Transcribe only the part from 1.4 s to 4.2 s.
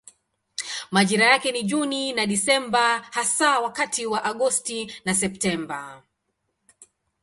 ni Juni na Desemba hasa wakati